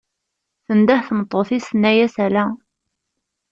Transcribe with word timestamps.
tendeh 0.65 1.01
tmeṭṭut-is 1.07 1.65
tenna-as 1.69 2.15
ala. 2.25 2.45